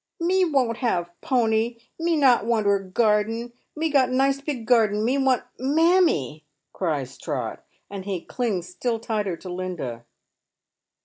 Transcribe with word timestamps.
*' 0.17 0.19
Me 0.19 0.43
won't 0.43 0.77
have 0.77 1.11
pony, 1.21 1.77
me 1.99 2.15
not 2.15 2.43
want 2.43 2.65
oor 2.65 2.79
garden, 2.79 3.53
me 3.75 3.91
got 3.91 4.09
nice 4.09 4.41
big 4.41 4.65
garden, 4.65 5.05
me 5.05 5.15
want 5.19 5.43
mammie," 5.59 6.43
cries 6.73 7.19
Trot, 7.19 7.63
and 7.87 8.05
he 8.05 8.19
clings 8.25 8.67
still 8.67 8.99
tighter 8.99 9.37
to 9.37 9.47
Linda. 9.49 10.03